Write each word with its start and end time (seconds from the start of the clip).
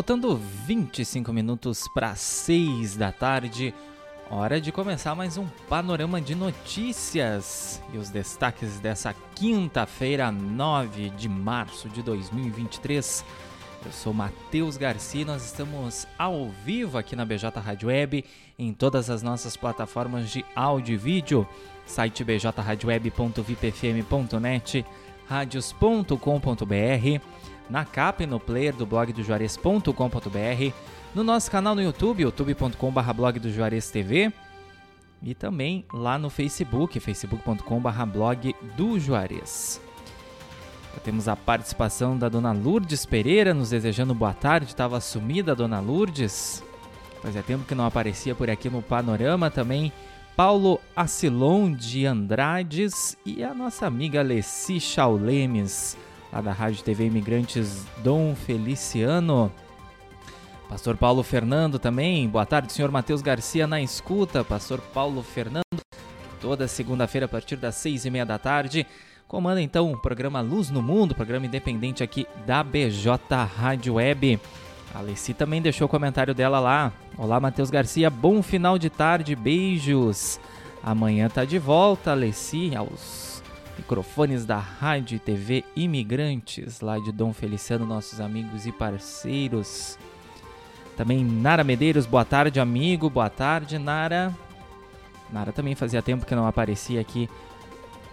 Faltando 0.00 0.40
25 0.66 1.30
minutos 1.30 1.86
para 1.86 2.14
6 2.14 2.96
da 2.96 3.12
tarde, 3.12 3.74
hora 4.30 4.58
de 4.58 4.72
começar 4.72 5.14
mais 5.14 5.36
um 5.36 5.46
panorama 5.68 6.22
de 6.22 6.34
notícias. 6.34 7.82
E 7.92 7.98
os 7.98 8.08
destaques 8.08 8.80
dessa 8.80 9.14
quinta-feira, 9.34 10.32
9 10.32 11.10
de 11.10 11.28
março 11.28 11.86
de 11.90 12.02
2023. 12.02 13.22
Eu 13.84 13.92
sou 13.92 14.14
Matheus 14.14 14.78
Garcia, 14.78 15.26
nós 15.26 15.44
estamos 15.44 16.06
ao 16.18 16.48
vivo 16.64 16.96
aqui 16.96 17.14
na 17.14 17.26
BJ 17.26 17.60
Rádio 17.60 17.88
Web, 17.88 18.24
em 18.58 18.72
todas 18.72 19.10
as 19.10 19.22
nossas 19.22 19.54
plataformas 19.54 20.30
de 20.30 20.42
áudio 20.56 20.94
e 20.94 20.96
vídeo, 20.96 21.46
site 21.84 22.24
bjradioweb.vipfm.net, 22.24 24.86
radios.com.br 25.28 27.39
na 27.70 27.84
capa 27.84 28.24
e 28.24 28.26
no 28.26 28.40
player 28.40 28.74
do 28.74 28.84
blog 28.84 29.12
do 29.12 29.22
Juarez.com.br, 29.22 30.74
no 31.14 31.22
nosso 31.22 31.50
canal 31.50 31.74
no 31.74 31.82
YouTube, 31.82 32.22
youtube.com.br 32.22 33.12
blog 33.14 33.38
do 33.38 33.50
Juarez 33.50 33.90
TV 33.90 34.32
e 35.22 35.34
também 35.34 35.84
lá 35.92 36.18
no 36.18 36.30
Facebook, 36.30 36.98
facebook.com.br 36.98 38.04
blog 38.06 38.54
do 38.76 38.98
Juarez. 38.98 39.80
Já 40.94 41.00
temos 41.00 41.28
a 41.28 41.36
participação 41.36 42.18
da 42.18 42.28
dona 42.28 42.52
Lourdes 42.52 43.06
Pereira 43.06 43.54
nos 43.54 43.70
desejando 43.70 44.14
boa 44.14 44.34
tarde. 44.34 44.66
Estava 44.66 45.00
sumida 45.00 45.52
a 45.52 45.54
dona 45.54 45.78
Lourdes. 45.78 46.64
Fazia 47.22 47.42
tempo 47.42 47.64
que 47.64 47.74
não 47.74 47.86
aparecia 47.86 48.34
por 48.34 48.50
aqui 48.50 48.68
no 48.68 48.82
panorama 48.82 49.50
também. 49.50 49.92
Paulo 50.34 50.80
Acilon 50.96 51.72
de 51.72 52.06
Andrades 52.06 53.16
e 53.24 53.44
a 53.44 53.54
nossa 53.54 53.86
amiga 53.86 54.22
Leci 54.22 54.80
Chaulemes 54.80 55.96
lá 56.32 56.40
da 56.40 56.52
Rádio 56.52 56.82
TV 56.82 57.06
Imigrantes 57.06 57.84
Dom 57.98 58.34
Feliciano. 58.34 59.52
Pastor 60.68 60.96
Paulo 60.96 61.22
Fernando 61.22 61.78
também. 61.78 62.28
Boa 62.28 62.46
tarde, 62.46 62.72
senhor 62.72 62.90
Matheus 62.90 63.22
Garcia 63.22 63.66
na 63.66 63.80
escuta. 63.80 64.44
Pastor 64.44 64.80
Paulo 64.94 65.22
Fernando, 65.22 65.64
toda 66.40 66.68
segunda-feira 66.68 67.26
a 67.26 67.28
partir 67.28 67.56
das 67.56 67.74
seis 67.74 68.04
e 68.04 68.10
meia 68.10 68.24
da 68.24 68.38
tarde. 68.38 68.86
Comanda 69.26 69.60
então 69.60 69.92
o 69.92 69.98
programa 69.98 70.40
Luz 70.40 70.70
no 70.70 70.82
Mundo, 70.82 71.14
programa 71.14 71.46
independente 71.46 72.02
aqui 72.02 72.26
da 72.46 72.62
BJ 72.62 73.18
Rádio 73.56 73.94
Web. 73.94 74.40
A 74.94 74.98
Alessi 74.98 75.34
também 75.34 75.62
deixou 75.62 75.86
o 75.86 75.90
comentário 75.90 76.34
dela 76.34 76.58
lá. 76.58 76.92
Olá, 77.16 77.38
Matheus 77.38 77.70
Garcia, 77.70 78.10
bom 78.10 78.42
final 78.42 78.78
de 78.78 78.90
tarde, 78.90 79.36
beijos. 79.36 80.40
Amanhã 80.82 81.28
tá 81.28 81.44
de 81.44 81.58
volta, 81.58 82.10
Alessi, 82.12 82.74
aos 82.74 83.39
microfones 83.80 84.44
da 84.44 84.58
Rádio 84.58 85.16
e 85.16 85.18
TV 85.18 85.64
Imigrantes, 85.74 86.82
lá 86.82 86.98
de 86.98 87.10
Dom 87.10 87.32
Feliciano, 87.32 87.86
nossos 87.86 88.20
amigos 88.20 88.66
e 88.66 88.72
parceiros. 88.72 89.98
Também 90.98 91.24
Nara 91.24 91.64
Medeiros, 91.64 92.04
boa 92.04 92.24
tarde, 92.24 92.60
amigo, 92.60 93.08
boa 93.08 93.30
tarde, 93.30 93.78
Nara. 93.78 94.36
Nara 95.32 95.50
também 95.50 95.74
fazia 95.74 96.02
tempo 96.02 96.26
que 96.26 96.34
não 96.34 96.46
aparecia 96.46 97.00
aqui 97.00 97.26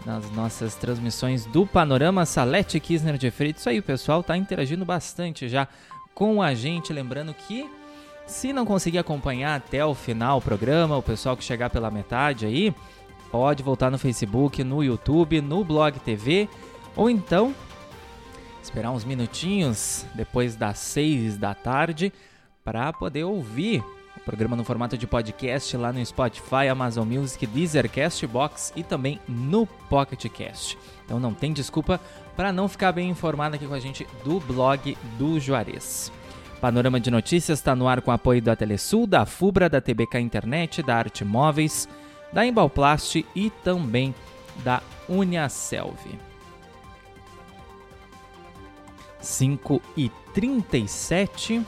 nas 0.05 0.31
nossas 0.31 0.73
transmissões 0.75 1.45
do 1.45 1.67
Panorama 1.67 2.25
Salete 2.25 2.79
Kisner 2.79 3.17
de 3.17 3.29
Freitas. 3.29 3.61
Isso 3.61 3.69
aí, 3.69 3.79
o 3.79 3.83
pessoal 3.83 4.23
tá 4.23 4.37
interagindo 4.37 4.85
bastante 4.85 5.49
já 5.49 5.67
com 6.15 6.41
a 6.41 6.53
gente, 6.53 6.93
lembrando 6.93 7.33
que 7.33 7.69
se 8.25 8.53
não 8.53 8.65
conseguir 8.65 8.99
acompanhar 8.99 9.57
até 9.57 9.83
o 9.85 9.93
final 9.93 10.37
o 10.37 10.41
programa, 10.41 10.95
o 10.95 11.03
pessoal 11.03 11.35
que 11.35 11.43
chegar 11.43 11.69
pela 11.69 11.91
metade 11.91 12.45
aí, 12.45 12.73
pode 13.31 13.63
voltar 13.63 13.89
no 13.91 13.97
Facebook, 13.97 14.63
no 14.63 14.83
YouTube, 14.83 15.41
no 15.41 15.63
Blog 15.63 15.99
TV 15.99 16.49
ou 16.95 17.09
então 17.09 17.53
esperar 18.61 18.91
uns 18.91 19.05
minutinhos 19.05 20.05
depois 20.13 20.55
das 20.55 20.79
6 20.79 21.37
da 21.37 21.53
tarde 21.53 22.11
para 22.63 22.91
poder 22.91 23.23
ouvir 23.23 23.83
o 24.15 24.19
programa 24.19 24.55
no 24.55 24.63
formato 24.63 24.97
de 24.97 25.07
podcast 25.07 25.77
lá 25.77 25.93
no 25.93 26.05
Spotify, 26.05 26.67
Amazon 26.69 27.07
Music, 27.07 27.45
Deezer, 27.47 27.89
Castbox 27.89 28.73
e 28.75 28.83
também 28.83 29.21
no 29.27 29.65
Pocket 29.65 30.25
Cast. 30.29 30.77
Então 31.05 31.19
não 31.19 31.33
tem 31.33 31.53
desculpa 31.53 31.99
para 32.35 32.51
não 32.51 32.67
ficar 32.67 32.91
bem 32.91 33.09
informado 33.09 33.55
aqui 33.55 33.65
com 33.65 33.73
a 33.73 33.79
gente 33.79 34.05
do 34.23 34.39
blog 34.39 34.97
do 35.17 35.39
Juarez. 35.39 36.11
Panorama 36.59 36.99
de 36.99 37.11
Notícias 37.11 37.59
está 37.59 37.75
no 37.75 37.87
ar 37.87 38.01
com 38.01 38.11
apoio 38.11 38.41
da 38.41 38.55
Telesul, 38.55 39.05
da 39.05 39.25
Fubra, 39.25 39.69
da 39.69 39.79
TBK 39.79 40.19
Internet, 40.19 40.81
da 40.81 40.95
Arte 40.95 41.23
Móveis, 41.23 41.87
da 42.31 42.45
Embalplast 42.45 43.25
e 43.35 43.49
também 43.63 44.13
da 44.63 44.81
Uniaselv. 45.07 45.97
5 49.19 49.81
e 49.95 50.09
37. 50.33 51.65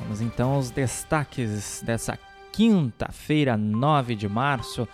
Vamos 0.00 0.20
então 0.20 0.52
aos 0.52 0.70
destaques 0.70 1.82
dessa 1.84 2.18
quinta-feira, 2.52 3.56
9 3.56 4.14
de 4.14 4.28
março, 4.28 4.88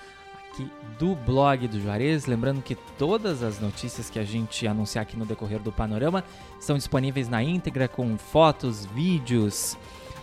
aqui 0.50 0.68
do 0.98 1.14
blog 1.14 1.68
do 1.68 1.80
Juarez. 1.80 2.26
Lembrando 2.26 2.60
que 2.60 2.74
todas 2.74 3.42
as 3.42 3.60
notícias 3.60 4.10
que 4.10 4.18
a 4.18 4.24
gente 4.24 4.66
anunciar 4.66 5.02
aqui 5.02 5.16
no 5.16 5.24
decorrer 5.24 5.60
do 5.60 5.70
panorama 5.70 6.24
são 6.58 6.76
disponíveis 6.76 7.28
na 7.28 7.42
íntegra 7.42 7.86
com 7.86 8.18
fotos, 8.18 8.84
vídeos 8.86 9.76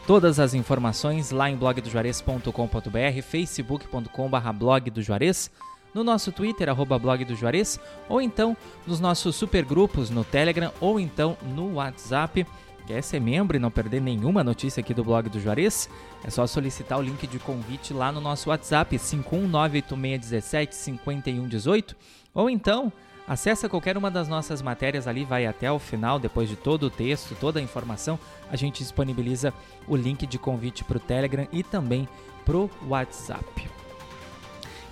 Todas 0.05 0.37
as 0.37 0.53
informações 0.53 1.31
lá 1.31 1.49
em 1.49 1.55
blogdojuarez.com.br, 1.55 3.21
facebook.com.br 3.23 4.51
blog 4.53 4.89
do 4.89 5.01
Juarez, 5.01 5.49
no 5.93 6.03
nosso 6.03 6.29
Twitter, 6.33 6.67
arroba 6.67 6.99
blog 6.99 7.23
do 7.23 7.35
Juarez, 7.35 7.79
ou 8.09 8.21
então 8.21 8.57
nos 8.85 8.99
nossos 8.99 9.33
supergrupos 9.35 10.09
no 10.09 10.25
Telegram, 10.25 10.73
ou 10.81 10.99
então 10.99 11.37
no 11.55 11.75
WhatsApp. 11.75 12.45
Quer 12.85 13.01
ser 13.01 13.21
membro 13.21 13.55
e 13.55 13.61
não 13.61 13.71
perder 13.71 14.01
nenhuma 14.01 14.43
notícia 14.43 14.81
aqui 14.81 14.93
do 14.93 15.05
blog 15.05 15.29
do 15.29 15.39
Juarez? 15.39 15.89
É 16.21 16.29
só 16.29 16.45
solicitar 16.45 16.99
o 16.99 17.01
link 17.01 17.25
de 17.25 17.39
convite 17.39 17.93
lá 17.93 18.11
no 18.11 18.19
nosso 18.19 18.49
WhatsApp, 18.49 18.97
51986175118, 18.97 21.95
ou 22.33 22.49
então 22.49 22.91
Acesse 23.27 23.67
qualquer 23.69 23.97
uma 23.97 24.11
das 24.11 24.27
nossas 24.27 24.61
matérias 24.61 25.07
ali, 25.07 25.23
vai 25.23 25.45
até 25.45 25.71
o 25.71 25.79
final, 25.79 26.19
depois 26.19 26.49
de 26.49 26.57
todo 26.57 26.83
o 26.83 26.89
texto, 26.89 27.37
toda 27.39 27.57
a 27.59 27.63
informação, 27.63 28.19
a 28.51 28.57
gente 28.57 28.83
disponibiliza 28.83 29.53
o 29.87 29.95
link 29.95 30.27
de 30.27 30.37
convite 30.37 30.83
para 30.83 30.97
o 30.97 30.99
Telegram 30.99 31.47
e 31.51 31.63
também 31.63 32.07
para 32.45 32.57
o 32.57 32.69
WhatsApp. 32.87 33.69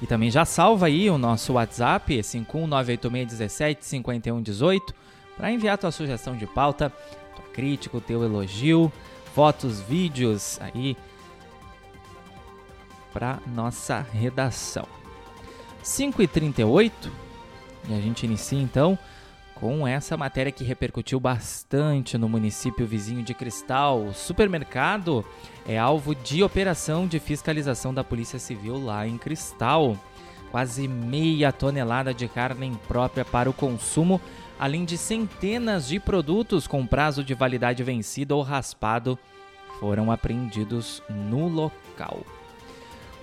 E 0.02 0.08
também 0.08 0.32
já 0.32 0.46
salva 0.46 0.86
aí 0.86 1.10
o 1.10 1.18
nosso 1.18 1.52
WhatsApp, 1.54 2.18
51986175118, 2.20 4.94
para 5.36 5.52
enviar 5.52 5.78
tua 5.78 5.92
sugestão 5.92 6.38
de 6.38 6.48
pauta, 6.48 6.90
tua 7.36 7.44
crítica, 7.54 7.98
o 7.98 8.02
teu 8.02 8.24
elogio, 8.24 8.90
fotos, 9.36 9.82
vídeos 9.82 10.58
aí 10.62 10.96
para 13.12 13.40
nossa 13.46 14.08
redação. 14.14 14.88
5h38, 15.84 16.94
e 17.90 17.94
a 17.94 18.00
gente 18.00 18.26
inicia 18.26 18.62
então 18.62 18.98
com 19.62 19.88
essa 19.88 20.18
matéria 20.18 20.52
que 20.52 20.64
repercutiu 20.64 21.20
bastante 21.20 22.18
no 22.18 22.28
município 22.28 22.86
vizinho 22.86 23.22
de 23.22 23.36
Cristal. 23.36 24.06
O 24.06 24.14
supermercado 24.14 25.24
é 25.68 25.78
alvo 25.78 26.16
de 26.16 26.42
operação 26.42 27.06
de 27.06 27.20
fiscalização 27.20 27.94
da 27.94 28.04
Polícia 28.04 28.40
Civil 28.40 28.84
lá 28.84 29.08
em 29.08 29.20
Cristal. 29.20 29.96
Quase 30.50 30.88
meia 30.88 31.52
tonelada 31.52 32.12
de 32.12 32.28
carne 32.28 32.66
imprópria 32.66 33.24
para 33.24 33.50
o 33.50 33.54
consumo, 33.54 34.20
além 34.60 34.84
de 34.84 34.98
centenas 34.98 35.88
de 35.88 36.00
produtos 36.00 36.66
com 36.66 36.86
prazo 36.86 37.24
de 37.24 37.36
validade 37.36 37.84
vencido 37.84 38.36
ou 38.36 38.42
raspado, 38.42 39.18
foram 39.80 40.12
apreendidos 40.12 41.04
no 41.08 41.48
local. 41.48 42.20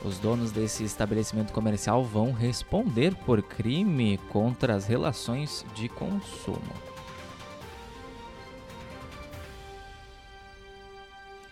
Os 0.05 0.19
donos 0.19 0.53
desse 0.53 0.85
estabelecimento 0.85 1.53
comercial 1.53 2.05
vão 2.05 2.33
responder 2.33 3.15
por 3.15 3.43
crime 3.43 4.19
contra 4.29 4.75
as 4.75 4.87
relações 4.87 5.67
de 5.75 5.89
consumo. 5.89 6.89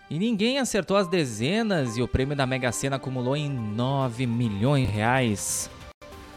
E 0.08 0.20
ninguém 0.20 0.58
acertou 0.58 0.96
as 0.96 1.08
dezenas 1.08 1.96
e 1.96 2.02
o 2.02 2.06
prêmio 2.06 2.37
da 2.37 2.46
Mega 2.46 2.70
Sena 2.70 2.94
acumulou 2.94 3.37
em 3.37 3.50
9 3.50 4.25
milhões 4.25 4.87
de 4.87 4.94
reais. 4.94 5.69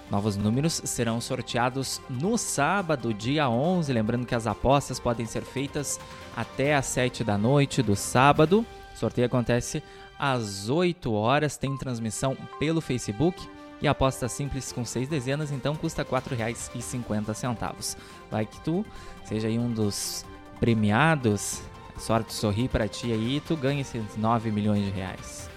Novos 0.09 0.35
números 0.35 0.81
serão 0.85 1.21
sorteados 1.21 2.01
no 2.09 2.35
sábado, 2.35 3.13
dia 3.13 3.47
11. 3.47 3.93
Lembrando 3.93 4.25
que 4.25 4.33
as 4.33 4.47
apostas 4.47 4.99
podem 4.99 5.27
ser 5.27 5.43
feitas 5.43 5.99
até 6.35 6.73
às 6.73 6.87
7 6.87 7.23
da 7.23 7.37
noite 7.37 7.83
do 7.83 7.95
sábado. 7.95 8.65
O 8.95 8.97
sorteio 8.97 9.27
acontece 9.27 9.83
às 10.19 10.69
8 10.69 11.11
horas, 11.13 11.57
tem 11.57 11.77
transmissão 11.77 12.35
pelo 12.59 12.81
Facebook 12.81 13.41
e 13.81 13.87
aposta 13.87 14.27
simples 14.27 14.71
com 14.73 14.83
6 14.83 15.07
dezenas, 15.07 15.51
então 15.51 15.75
custa 15.75 16.03
R$ 16.03 16.09
4,50. 16.09 17.97
Vai 18.29 18.45
que 18.45 18.59
tu 18.59 18.85
seja 19.23 19.47
aí 19.47 19.57
um 19.57 19.71
dos 19.71 20.25
premiados, 20.59 21.61
sorte 21.97 22.33
sorrir 22.33 22.67
para 22.67 22.87
ti 22.87 23.11
aí 23.13 23.37
e 23.37 23.39
tu 23.39 23.55
ganha 23.55 23.81
esses 23.81 24.17
9 24.17 24.51
milhões 24.51 24.83
de 24.83 24.91
reais. 24.91 25.49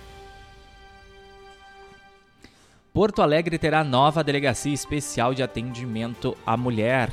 Porto 2.92 3.22
Alegre 3.22 3.58
terá 3.58 3.82
nova 3.82 4.22
delegacia 4.22 4.72
especial 4.72 5.32
de 5.34 5.42
atendimento 5.42 6.36
à 6.46 6.56
mulher. 6.56 7.10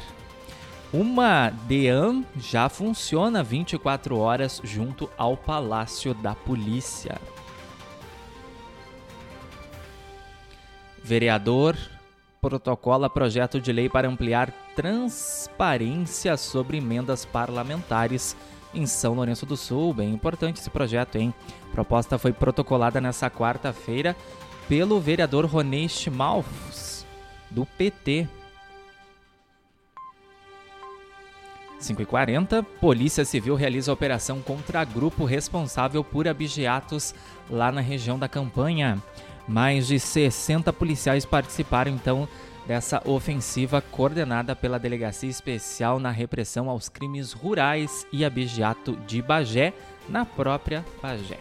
Uma 0.91 1.51
DEAN 1.67 2.25
já 2.35 2.67
funciona 2.67 3.41
24 3.41 4.17
horas 4.17 4.59
junto 4.63 5.09
ao 5.17 5.37
Palácio 5.37 6.13
da 6.13 6.35
Polícia. 6.35 7.17
Vereador 11.09 11.75
protocola 12.39 13.09
projeto 13.09 13.59
de 13.59 13.73
lei 13.73 13.89
para 13.89 14.07
ampliar 14.07 14.51
transparência 14.75 16.37
sobre 16.37 16.77
emendas 16.77 17.25
parlamentares 17.25 18.37
em 18.75 18.85
São 18.85 19.15
Lourenço 19.15 19.43
do 19.43 19.57
Sul. 19.57 19.91
Bem 19.91 20.13
importante 20.13 20.59
esse 20.59 20.69
projeto, 20.69 21.15
hein? 21.15 21.33
A 21.67 21.71
proposta 21.71 22.19
foi 22.19 22.31
protocolada 22.31 23.01
nessa 23.01 23.27
quarta-feira 23.27 24.15
pelo 24.67 24.99
vereador 24.99 25.47
Ronei 25.47 25.89
Schmalfs, 25.89 27.07
do 27.49 27.65
PT. 27.65 28.27
5h40, 31.81 32.63
Polícia 32.79 33.25
Civil 33.25 33.55
realiza 33.55 33.91
operação 33.91 34.43
contra 34.43 34.83
grupo 34.83 35.25
responsável 35.25 36.03
por 36.03 36.27
abigeatos 36.27 37.15
lá 37.49 37.71
na 37.71 37.81
região 37.81 38.19
da 38.19 38.29
campanha. 38.29 39.01
Mais 39.49 39.87
de 39.87 39.99
60 39.99 40.71
policiais 40.71 41.25
participaram 41.25 41.89
então 41.89 42.29
dessa 42.67 43.01
ofensiva 43.03 43.81
coordenada 43.81 44.55
pela 44.55 44.77
Delegacia 44.77 45.27
Especial 45.27 45.99
na 45.99 46.11
Repressão 46.11 46.69
aos 46.69 46.87
Crimes 46.87 47.33
Rurais 47.33 48.05
e 48.13 48.23
Abigeato 48.23 48.95
de 49.07 49.23
Bagé, 49.23 49.73
na 50.07 50.23
própria 50.23 50.85
Bagé. 51.01 51.39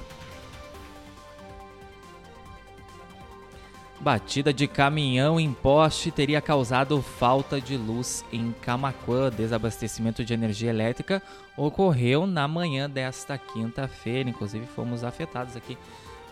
Batida 4.01 4.55
de 4.55 4.67
caminhão 4.67 5.39
em 5.39 5.53
poste 5.53 6.11
teria 6.11 6.41
causado 6.41 7.03
falta 7.03 7.61
de 7.61 7.77
luz 7.77 8.25
em 8.33 8.55
Camacuã. 8.63 9.29
Desabastecimento 9.29 10.25
de 10.25 10.33
energia 10.33 10.71
elétrica 10.71 11.23
ocorreu 11.59 12.27
na 12.27 12.49
manhã 12.49 12.89
desta 12.89 13.37
quinta-feira. 13.37 14.31
Inclusive, 14.31 14.65
fomos 14.67 15.05
afetados 15.05 15.57
aqui 15.57 15.77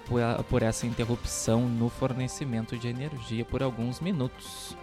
por, 0.06 0.20
por 0.44 0.62
essa 0.62 0.86
interrupção 0.86 1.68
no 1.68 1.88
fornecimento 1.88 2.76
de 2.76 2.88
energia 2.88 3.44
por 3.44 3.62
alguns 3.62 4.00
minutos. 4.00 4.76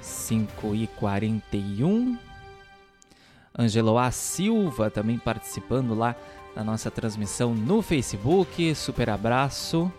5 0.00 0.74
e 0.74 0.86
41. 0.86 2.18
Angelo 3.58 3.98
A. 3.98 4.10
Silva 4.10 4.90
também 4.90 5.18
participando 5.18 5.94
lá 5.94 6.16
da 6.54 6.64
nossa 6.64 6.90
transmissão 6.90 7.54
no 7.54 7.82
Facebook. 7.82 8.74
Super 8.74 9.10
abraço. 9.10 9.92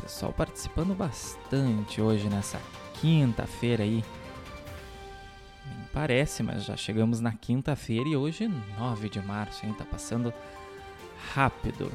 Pessoal 0.00 0.32
participando 0.32 0.94
bastante 0.94 2.00
hoje 2.00 2.28
nessa 2.28 2.60
quinta-feira 3.00 3.84
aí. 3.84 4.04
Parece, 5.96 6.42
mas 6.42 6.62
já 6.62 6.76
chegamos 6.76 7.22
na 7.22 7.32
quinta-feira 7.32 8.06
e 8.06 8.14
hoje 8.14 8.52
9 8.78 9.08
de 9.08 9.18
março, 9.22 9.64
hein? 9.64 9.72
Tá 9.72 9.82
passando 9.82 10.30
rápido. 11.32 11.90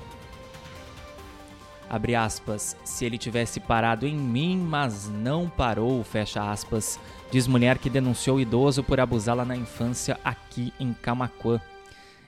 Abre 1.87 2.15
aspas, 2.15 2.75
se 2.83 3.05
ele 3.05 3.19
tivesse 3.19 3.59
parado 3.59 4.07
em 4.07 4.17
mim, 4.17 4.57
mas 4.57 5.07
não 5.07 5.47
parou, 5.47 6.03
fecha 6.03 6.49
aspas, 6.51 6.99
diz 7.31 7.45
mulher 7.45 7.77
que 7.77 7.91
denunciou 7.91 8.41
idoso 8.41 8.83
por 8.83 8.99
abusá-la 8.99 9.45
na 9.45 9.55
infância 9.55 10.19
aqui 10.25 10.73
em 10.79 10.93
Camacuã. 10.93 11.61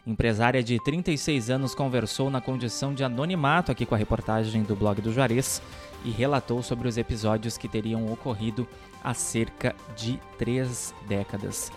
Empresária 0.06 0.62
de 0.62 0.78
36 0.84 1.50
anos 1.50 1.74
conversou 1.74 2.30
na 2.30 2.42
condição 2.42 2.94
de 2.94 3.06
anonimato 3.06 3.72
aqui 3.72 3.86
com 3.86 3.96
a 3.96 3.98
reportagem 3.98 4.62
do 4.62 4.76
blog 4.76 5.02
do 5.02 5.14
Juarez 5.14 5.62
e 6.04 6.12
relatou 6.12 6.62
sobre 6.62 6.90
os 6.90 6.98
episódios 6.98 7.58
que 7.58 7.70
teriam 7.70 8.12
ocorrido 8.12 8.68
há 9.02 9.14
cerca 9.14 9.74
de 9.96 10.20
três 10.38 10.94
décadas. 11.08 11.72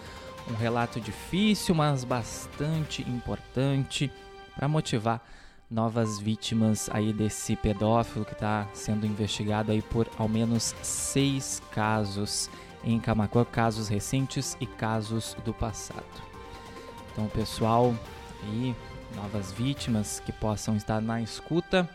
Um 0.50 0.56
relato 0.56 1.00
difícil, 1.00 1.72
mas 1.72 2.02
bastante 2.02 3.08
importante 3.08 4.10
para 4.56 4.66
motivar 4.66 5.24
novas 5.70 6.18
vítimas 6.18 6.90
aí 6.92 7.12
desse 7.12 7.54
pedófilo 7.54 8.24
que 8.24 8.32
está 8.32 8.66
sendo 8.74 9.06
investigado 9.06 9.70
aí 9.70 9.82
por 9.82 10.08
ao 10.18 10.28
menos 10.28 10.74
seis 10.82 11.62
casos 11.70 12.50
em 12.82 12.98
Camacuã, 12.98 13.44
casos 13.44 13.88
recentes 13.88 14.56
e 14.60 14.66
casos 14.66 15.36
do 15.44 15.54
passado. 15.54 16.04
Então, 17.12 17.28
pessoal, 17.28 17.94
aí 18.42 18.74
novas 19.14 19.52
vítimas 19.52 20.20
que 20.20 20.32
possam 20.32 20.76
estar 20.76 21.00
na 21.00 21.20
escuta, 21.20 21.88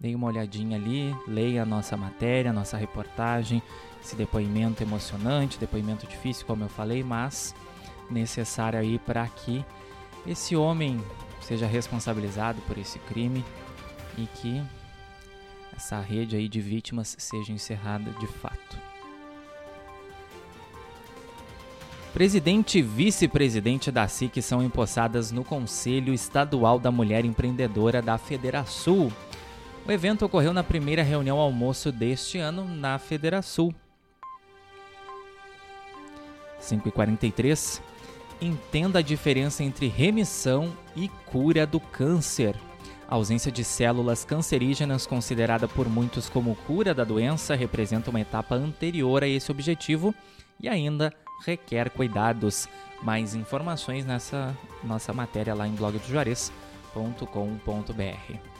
dê 0.00 0.14
uma 0.14 0.26
olhadinha 0.26 0.76
ali, 0.76 1.14
leia 1.26 1.62
a 1.62 1.66
nossa 1.66 1.96
matéria, 1.96 2.50
a 2.50 2.54
nossa 2.54 2.76
reportagem, 2.76 3.62
esse 4.02 4.16
depoimento 4.16 4.82
emocionante, 4.82 5.58
depoimento 5.58 6.06
difícil, 6.06 6.46
como 6.46 6.64
eu 6.64 6.68
falei, 6.68 7.02
mas 7.02 7.54
necessário 8.10 8.78
aí 8.78 8.98
para 8.98 9.26
que 9.28 9.64
esse 10.26 10.56
homem 10.56 11.02
seja 11.40 11.66
responsabilizado 11.66 12.60
por 12.62 12.78
esse 12.78 12.98
crime 13.00 13.44
e 14.16 14.26
que 14.26 14.62
essa 15.76 16.00
rede 16.00 16.36
aí 16.36 16.48
de 16.48 16.60
vítimas 16.60 17.16
seja 17.18 17.52
encerrada 17.52 18.10
de 18.12 18.26
fato. 18.26 18.93
Presidente 22.14 22.78
e 22.78 22.82
vice-presidente 22.82 23.90
da 23.90 24.06
SIC 24.06 24.40
são 24.40 24.62
empossadas 24.62 25.32
no 25.32 25.42
Conselho 25.42 26.14
Estadual 26.14 26.78
da 26.78 26.88
Mulher 26.88 27.24
Empreendedora 27.24 28.00
da 28.00 28.16
Federação. 28.16 29.12
O 29.84 29.90
evento 29.90 30.24
ocorreu 30.24 30.52
na 30.52 30.62
primeira 30.62 31.02
reunião 31.02 31.40
almoço 31.40 31.90
deste 31.90 32.38
ano 32.38 32.64
na 32.64 33.00
Federação. 33.00 33.74
5h43 36.60 37.82
entenda 38.40 39.00
a 39.00 39.02
diferença 39.02 39.64
entre 39.64 39.88
remissão 39.88 40.72
e 40.94 41.08
cura 41.26 41.66
do 41.66 41.80
câncer. 41.80 42.54
A 43.08 43.16
ausência 43.16 43.50
de 43.50 43.64
células 43.64 44.24
cancerígenas, 44.24 45.04
considerada 45.04 45.66
por 45.66 45.88
muitos 45.88 46.28
como 46.28 46.54
cura 46.64 46.94
da 46.94 47.02
doença, 47.02 47.56
representa 47.56 48.10
uma 48.10 48.20
etapa 48.20 48.54
anterior 48.54 49.24
a 49.24 49.26
esse 49.26 49.50
objetivo 49.50 50.14
e 50.60 50.68
ainda 50.68 51.12
requer 51.40 51.90
cuidados. 51.90 52.66
Mais 53.02 53.34
informações 53.34 54.06
nessa 54.06 54.56
nossa 54.82 55.12
matéria 55.12 55.54
lá 55.54 55.68
em 55.68 55.74
blogdojuarez.com.br. 55.74 58.54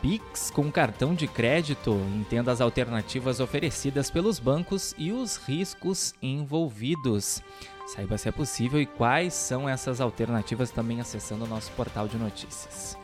Pix 0.00 0.50
com 0.50 0.70
cartão 0.70 1.14
de 1.14 1.26
crédito. 1.26 2.00
Entenda 2.14 2.52
as 2.52 2.60
alternativas 2.60 3.40
oferecidas 3.40 4.10
pelos 4.10 4.38
bancos 4.38 4.94
e 4.96 5.12
os 5.12 5.36
riscos 5.36 6.14
envolvidos. 6.22 7.42
Saiba 7.86 8.16
se 8.16 8.28
é 8.28 8.32
possível 8.32 8.80
e 8.80 8.86
quais 8.86 9.34
são 9.34 9.68
essas 9.68 10.00
alternativas 10.00 10.70
também 10.70 11.00
acessando 11.00 11.44
o 11.44 11.48
nosso 11.48 11.72
portal 11.72 12.06
de 12.06 12.16
notícias. 12.16 12.96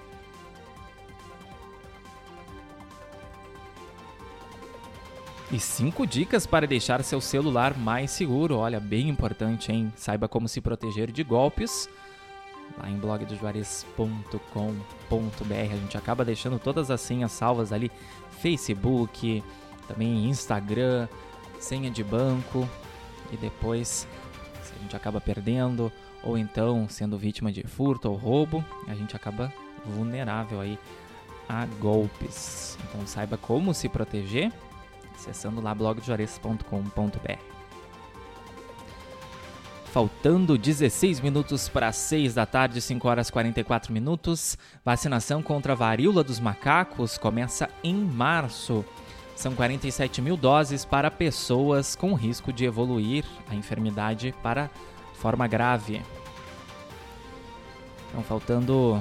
E 5.55 5.61
cinco 5.61 6.05
dicas 6.05 6.49
para 6.49 6.67
deixar 6.67 7.01
seu 7.05 7.21
celular 7.21 7.79
mais 7.79 8.11
seguro. 8.11 8.57
Olha, 8.57 8.81
bem 8.81 9.09
importante, 9.09 9.71
hein? 9.71 9.93
Saiba 9.95 10.27
como 10.27 10.49
se 10.49 10.61
proteger 10.61 11.13
de 11.13 11.23
golpes 11.23 11.89
lá 12.77 12.91
em 12.91 12.99
blogdojuarez.com.br. 12.99 15.55
A 15.55 15.77
gente 15.77 15.97
acaba 15.97 16.25
deixando 16.25 16.59
todas 16.59 16.91
as 16.91 17.01
senhas 17.01 17.31
salvas 17.31 17.73
ali, 17.73 17.89
Facebook, 18.41 19.45
também 19.87 20.29
Instagram, 20.29 21.07
senha 21.61 21.89
de 21.89 22.03
banco 22.03 22.69
e 23.33 23.37
depois 23.37 24.09
se 24.65 24.73
a 24.77 24.83
gente 24.83 24.97
acaba 24.97 25.21
perdendo 25.21 25.93
ou 26.25 26.37
então 26.37 26.89
sendo 26.89 27.17
vítima 27.17 27.53
de 27.53 27.63
furto 27.63 28.11
ou 28.11 28.17
roubo, 28.17 28.65
a 28.89 28.95
gente 28.97 29.15
acaba 29.15 29.53
vulnerável 29.87 30.61
aí 30.61 30.77
a 31.49 31.65
golpes. 31.79 32.77
Então 32.89 33.07
saiba 33.07 33.37
como 33.37 33.73
se 33.73 33.89
proteger 33.89 34.51
acessando 35.15 35.61
lá 35.61 35.75
blogdojuarez.com.br. 35.75 37.55
Faltando 39.95 40.59
16 40.59 41.21
minutos 41.21 41.69
para 41.69 41.93
6 41.93 42.35
da 42.35 42.45
tarde, 42.45 42.81
5 42.81 43.07
horas 43.07 43.31
44 43.31 43.93
minutos. 43.93 44.59
Vacinação 44.85 45.41
contra 45.41 45.73
a 45.73 45.77
varíola 45.77 46.25
dos 46.25 46.41
macacos 46.41 47.17
começa 47.17 47.71
em 47.83 47.95
março. 47.95 48.85
São 49.37 49.55
47 49.55 50.21
mil 50.21 50.37
doses 50.37 50.85
para 50.85 51.11
pessoas 51.13 51.95
com 51.95 52.15
risco 52.15 52.53
de 52.53 52.65
evoluir 52.65 53.25
a 53.49 53.55
enfermidade 53.55 54.35
para 54.43 54.69
forma 55.15 55.47
grave. 55.47 56.03
Então, 58.09 58.23
faltando 58.23 59.01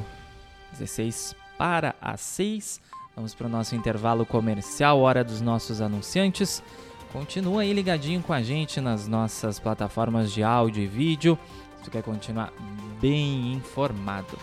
16 0.74 1.36
para 1.58 1.96
as 2.00 2.22
6. 2.22 2.82
Vamos 3.16 3.36
para 3.36 3.46
o 3.46 3.50
nosso 3.50 3.76
intervalo 3.76 4.26
comercial, 4.26 5.00
hora 5.00 5.24
dos 5.24 5.40
nossos 5.40 5.82
anunciantes. 5.82 6.64
Continua 7.12 7.62
aí 7.62 7.72
ligadinho 7.72 8.24
com 8.24 8.34
a 8.34 8.42
gente 8.42 8.82
nas 8.82 9.08
nossas 9.08 9.60
plataformas 9.60 10.32
de 10.32 10.42
áudio 10.42 10.84
e 10.84 10.88
vídeo. 10.88 11.38
Se 11.84 11.92
quer 11.92 12.02
continuar 12.02 12.52
bem 13.00 13.54
informado. 13.54 14.38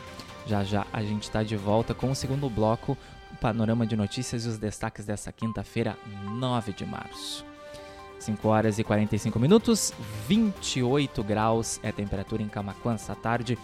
Já 0.46 0.62
já 0.62 0.86
a 0.92 1.02
gente 1.02 1.24
está 1.24 1.42
de 1.42 1.56
volta 1.56 1.94
com 1.94 2.12
o 2.12 2.14
segundo 2.14 2.48
bloco 2.48 2.96
o 3.32 3.36
panorama 3.36 3.86
de 3.86 3.96
notícias 3.96 4.44
e 4.44 4.48
os 4.48 4.58
destaques 4.58 5.04
dessa 5.04 5.32
quinta-feira, 5.32 5.96
9 6.38 6.72
de 6.72 6.84
março. 6.84 7.44
5 8.20 8.48
horas 8.48 8.78
e 8.78 8.84
45 8.84 9.38
minutos, 9.38 9.92
28 10.28 11.24
graus 11.24 11.80
é 11.82 11.88
a 11.88 11.92
temperatura 11.92 12.42
em 12.42 12.48
Camacuã 12.48 12.94
essa 12.94 13.14
tarde, 13.14 13.58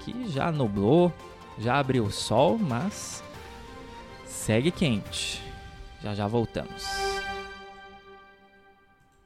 que 0.00 0.28
já 0.28 0.52
nublou, 0.52 1.12
já 1.58 1.78
abriu 1.78 2.04
o 2.04 2.10
sol, 2.10 2.58
mas 2.58 3.22
segue 4.32 4.70
quente. 4.70 5.40
Já 6.02 6.14
já 6.14 6.26
voltamos. 6.26 6.84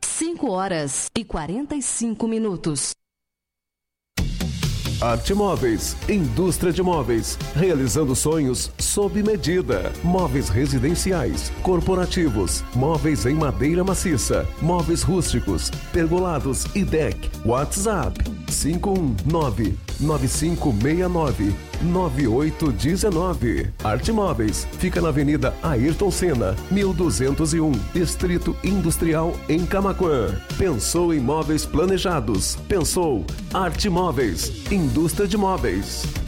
5 0.03 0.51
horas 0.51 1.07
e 1.17 1.25
45 1.25 2.27
minutos. 2.27 2.91
Arte 5.01 5.35
Móveis, 5.35 5.95
indústria 6.09 6.73
de 6.73 6.83
móveis, 6.83 7.39
realizando 7.55 8.17
sonhos 8.17 8.73
sob 8.79 9.23
medida. 9.23 9.93
Móveis 10.03 10.49
residenciais, 10.49 11.53
corporativos, 11.63 12.65
móveis 12.75 13.27
em 13.27 13.35
madeira 13.35 13.85
maciça, 13.85 14.49
móveis 14.63 15.03
rústicos, 15.03 15.71
pergolados 15.93 16.65
e 16.75 16.83
deck. 16.83 17.31
WhatsApp 17.45 18.19
519 18.47 19.79
9569 20.01 21.55
9819. 21.83 23.73
Arte 23.83 24.12
Móveis 24.12 24.66
fica 24.78 25.00
na 25.00 25.09
Avenida 25.09 25.54
Ayrton 25.62 26.11
Senna, 26.11 26.56
1201, 26.71 27.73
Distrito 27.92 28.56
Industrial 28.62 29.35
em 29.49 29.64
Camaquã. 29.64 30.35
Pensou 30.59 31.14
em 31.14 31.21
móveis 31.21 31.64
planejados? 31.64 32.56
Pensou 32.68 33.25
Arte 33.52 33.88
Móveis, 33.88 34.71
indústria 34.71 35.28
de 35.28 35.37
móveis. 35.37 36.25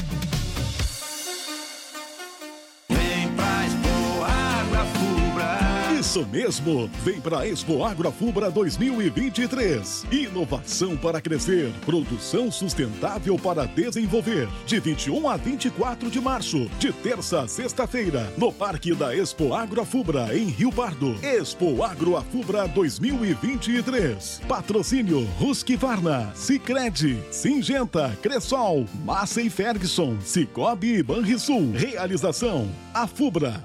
Isso 6.18 6.26
mesmo! 6.30 6.90
Vem 7.04 7.20
para 7.20 7.40
a 7.40 7.48
Expo 7.48 7.84
Agroafubra 7.84 8.50
2023. 8.50 10.04
Inovação 10.10 10.96
para 10.96 11.20
crescer, 11.20 11.72
produção 11.86 12.50
sustentável 12.50 13.38
para 13.38 13.66
desenvolver. 13.66 14.48
De 14.66 14.80
21 14.80 15.28
a 15.28 15.36
24 15.36 16.10
de 16.10 16.20
março, 16.20 16.68
de 16.80 16.92
terça 16.92 17.42
a 17.42 17.46
sexta-feira, 17.46 18.32
no 18.36 18.52
Parque 18.52 18.94
da 18.96 19.14
Expo 19.14 19.54
Agroafubra, 19.54 20.36
em 20.36 20.46
Rio 20.46 20.72
Pardo. 20.72 21.14
Expo 21.22 21.84
Agroafubra 21.84 22.66
2023. 22.66 24.40
Patrocínio 24.48 25.28
Husqvarna, 25.40 26.32
Sicredi, 26.34 27.22
Singenta, 27.30 28.18
Cressol, 28.20 28.86
Massa 29.04 29.40
e 29.40 29.48
Ferguson, 29.48 30.16
Cicobi 30.20 30.96
e 30.96 31.02
Banrisul. 31.04 31.70
Realização 31.70 32.68
Afubra. 32.92 33.64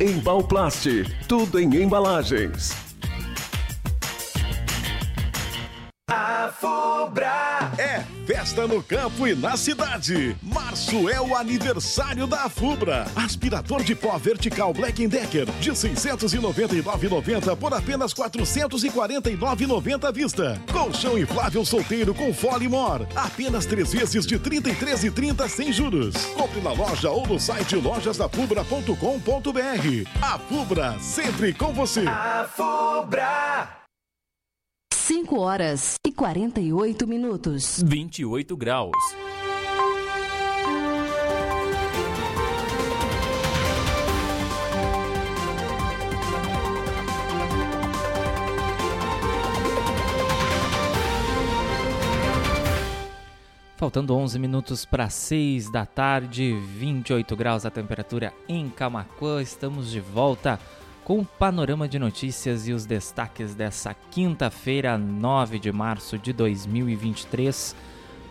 Embalplast, 0.00 1.04
tudo 1.28 1.60
em 1.60 1.72
embalagens. 1.76 2.83
A 6.16 6.48
Fubra 6.60 7.72
é 7.76 8.04
festa 8.24 8.68
no 8.68 8.80
campo 8.80 9.26
e 9.26 9.34
na 9.34 9.56
cidade. 9.56 10.36
Março 10.40 11.08
é 11.08 11.20
o 11.20 11.34
aniversário 11.34 12.28
da 12.28 12.48
Fubra. 12.48 13.04
Aspirador 13.16 13.82
de 13.82 13.96
pó 13.96 14.16
vertical 14.16 14.72
Black 14.72 15.08
Decker 15.08 15.46
de 15.60 15.72
699,90 15.72 17.56
por 17.56 17.74
apenas 17.74 18.14
449,90 18.14 20.04
à 20.04 20.12
vista. 20.12 20.62
Colchão 20.72 21.18
inflável 21.18 21.64
solteiro 21.64 22.14
com 22.14 22.32
Fole 22.32 22.68
Mor, 22.68 23.04
apenas 23.16 23.66
três 23.66 23.92
vezes 23.92 24.24
de 24.24 24.38
33,30 24.38 25.48
sem 25.48 25.72
juros. 25.72 26.14
Compre 26.26 26.60
na 26.60 26.70
loja 26.70 27.10
ou 27.10 27.26
no 27.26 27.40
site 27.40 27.74
lojasdafubra.com.br. 27.74 30.08
A 30.22 30.38
Fubra 30.38 30.96
sempre 31.00 31.52
com 31.52 31.72
você. 31.72 32.04
A 32.06 32.48
Fubra 32.54 33.83
5 35.06 35.38
horas 35.38 35.96
e 36.02 36.10
48 36.10 37.06
minutos. 37.06 37.82
28 37.86 38.56
graus. 38.56 38.90
Faltando 53.76 54.16
11 54.16 54.38
minutos 54.38 54.86
para 54.86 55.10
6 55.10 55.70
da 55.70 55.84
tarde, 55.84 56.58
28 56.78 57.36
graus 57.36 57.66
a 57.66 57.70
temperatura 57.70 58.32
em 58.48 58.70
Camacuã. 58.70 59.42
Estamos 59.42 59.90
de 59.90 60.00
volta 60.00 60.58
com 61.04 61.18
o 61.18 61.24
panorama 61.24 61.86
de 61.86 61.98
notícias 61.98 62.66
e 62.66 62.72
os 62.72 62.86
destaques 62.86 63.54
dessa 63.54 63.94
quinta-feira, 64.10 64.96
9 64.96 65.58
de 65.58 65.70
março 65.70 66.18
de 66.18 66.32
2023, 66.32 67.76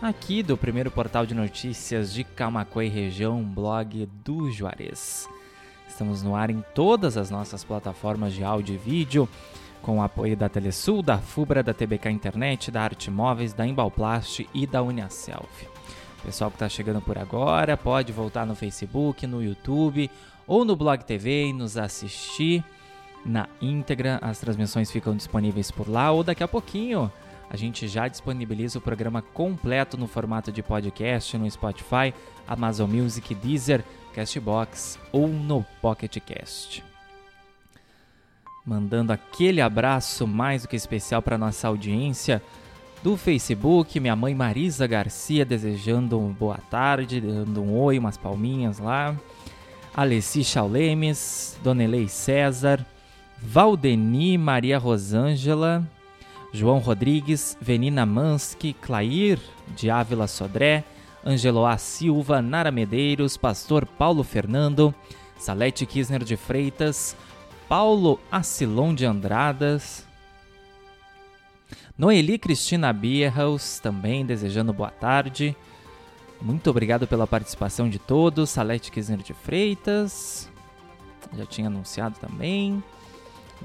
aqui 0.02 0.42
do 0.42 0.58
primeiro 0.58 0.90
portal 0.90 1.24
de 1.24 1.36
notícias 1.36 2.12
de 2.12 2.24
Camacuã 2.24 2.84
e 2.84 2.90
região, 2.90 3.44
blog 3.44 4.10
do 4.26 4.50
Juarez. 4.50 5.30
Estamos 5.88 6.24
no 6.24 6.36
ar 6.36 6.50
em 6.50 6.64
todas 6.74 7.16
as 7.16 7.30
nossas 7.30 7.64
plataformas 7.64 8.34
de 8.34 8.44
áudio 8.44 8.74
e 8.74 8.78
vídeo, 8.80 9.30
com 9.84 10.00
o 10.00 10.02
apoio 10.02 10.36
da 10.36 10.50
Telesul, 10.50 11.04
da 11.04 11.20
Fubra, 11.20 11.62
da 11.62 11.76
TBK 11.76 12.10
Internet, 12.10 12.72
da 12.72 12.82
Arte 12.82 13.12
Móveis, 13.12 13.54
da 13.54 13.68
Embalplast 13.68 14.50
e 14.52 14.66
da 14.66 14.82
Uniaself. 14.82 15.68
Pessoal 16.24 16.50
que 16.50 16.56
está 16.56 16.70
chegando 16.70 17.02
por 17.02 17.20
agora, 17.20 17.78
pode 17.78 18.12
voltar 18.12 18.48
no 18.48 18.56
Facebook, 18.56 19.28
no 19.28 19.44
YouTube 19.44 20.10
ou 20.48 20.66
no 20.66 20.76
Blog 20.76 21.04
TV 21.04 21.48
e 21.48 21.54
nos 21.54 21.78
assistir 21.78 22.64
na 23.26 23.48
íntegra. 23.62 24.20
As 24.22 24.40
transmissões 24.40 24.92
ficam 24.92 25.16
disponíveis 25.16 25.72
por 25.72 25.90
lá 25.90 26.12
ou 26.12 26.24
daqui 26.24 26.44
a 26.44 26.48
pouquinho 26.48 27.12
a 27.50 27.56
gente 27.56 27.88
já 27.88 28.08
disponibiliza 28.08 28.80
o 28.80 28.82
programa 28.82 29.22
completo 29.22 29.96
no 29.96 30.08
formato 30.08 30.52
de 30.52 30.64
podcast 30.64 31.38
no 31.38 31.50
Spotify, 31.50 32.12
Amazon 32.48 32.90
Music, 32.90 33.36
Deezer, 33.36 33.84
Castbox 34.14 34.98
ou 35.12 35.28
no 35.28 35.64
Pocket 35.80 36.18
Cast. 36.20 36.84
mandando 38.66 39.14
aquele 39.14 39.62
abraço 39.62 40.26
mais 40.26 40.64
do 40.64 40.68
que 40.68 40.76
especial 40.76 41.22
para 41.22 41.38
nossa 41.38 41.68
audiência 41.68 42.42
do 43.04 43.18
Facebook, 43.18 44.00
minha 44.00 44.16
mãe 44.16 44.34
Marisa 44.34 44.88
Garcia 44.88 45.46
desejando 45.46 46.18
um 46.18 46.32
boa 46.32 46.58
tarde, 46.58 47.20
dando 47.20 47.62
um 47.62 47.78
oi, 47.78 48.00
umas 48.00 48.18
palminhas 48.18 48.80
lá. 48.80 49.16
Alessi 49.96 50.44
Chaulemes, 50.44 51.58
Dona 51.64 51.84
Elei 51.84 52.08
César, 52.08 52.86
Valdeni 53.38 54.38
Maria 54.38 54.80
Rosângela, 54.80 55.88
João 56.52 56.80
Rodrigues, 56.80 57.58
Venina 57.62 58.06
Mansky, 58.06 58.74
Clair 58.74 59.40
de 59.76 59.90
Ávila 59.90 60.28
Sodré, 60.28 60.84
Angeloá 61.26 61.78
Silva, 61.78 62.42
Nara 62.42 62.72
Medeiros, 62.72 63.38
Pastor 63.38 63.86
Paulo 63.86 64.24
Fernando, 64.24 64.94
Salete 65.38 65.86
Kisner 65.86 66.24
de 66.24 66.36
Freitas, 66.36 67.16
Paulo 67.68 68.20
Acilon 68.32 68.94
de 68.94 69.06
Andradas, 69.06 70.06
Noeli 71.98 72.40
Cristina 72.40 72.92
Bierhaus 72.92 73.80
também 73.80 74.26
desejando 74.26 74.74
boa 74.74 74.90
tarde. 74.90 75.56
Muito 76.44 76.70
obrigado 76.70 77.08
pela 77.08 77.26
participação 77.26 77.90
de 77.90 77.98
todos. 77.98 78.50
Salete 78.50 78.92
Kisner 78.92 79.20
de 79.20 79.34
Freitas, 79.34 80.52
já 81.34 81.46
tinha 81.46 81.68
anunciado 81.68 82.20
também. 82.20 82.84